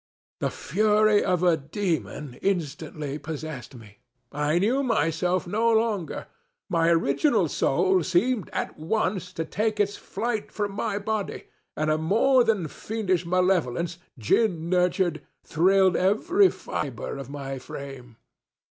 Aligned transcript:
The 0.39 0.49
fury 0.49 1.23
of 1.23 1.43
a 1.43 1.55
demon 1.55 2.33
instantly 2.41 3.19
possessed 3.19 3.75
me. 3.75 3.99
I 4.31 4.57
knew 4.57 4.81
myself 4.81 5.45
no 5.45 5.71
longer. 5.71 6.25
My 6.69 6.89
original 6.89 7.47
soul 7.47 8.01
seemed, 8.01 8.49
at 8.51 8.79
once, 8.79 9.31
to 9.33 9.45
take 9.45 9.79
its 9.79 9.97
flight 9.97 10.51
from 10.51 10.71
my 10.71 10.97
body 10.97 11.49
and 11.77 11.91
a 11.91 11.99
more 11.99 12.43
than 12.43 12.67
fiendish 12.67 13.27
malevolence, 13.27 13.99
gin 14.17 14.69
nurtured, 14.69 15.21
thrilled 15.43 15.95
every 15.95 16.49
fibre 16.49 17.19
of 17.19 17.29
my 17.29 17.59
frame. 17.59 18.17